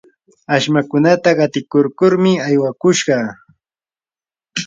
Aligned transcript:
ashmankunata 0.55 1.29
qatikurkurmi 1.37 2.33
aywakushqa. 2.47 3.17